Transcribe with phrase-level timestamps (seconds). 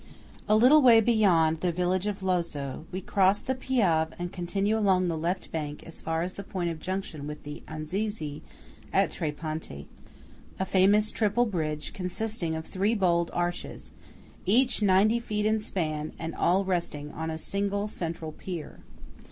[0.49, 5.07] A little way beyond the village of Lozzo, we cross the Piave and continue along
[5.09, 8.41] the left bank as far as its point of junction with the Anziei
[8.91, 13.91] at Tre Ponti–a famous triple bridge consisting of three bold arches,
[14.43, 18.79] each ninety feet in span, and all resting on a single central pier.